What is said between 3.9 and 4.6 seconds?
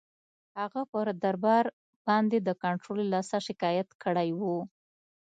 کړی وو.